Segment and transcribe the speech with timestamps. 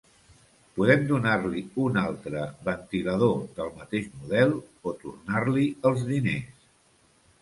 [0.77, 4.57] Podem donar-li un altre ventilador del mateix model,
[4.89, 6.69] o tornar-li els diners.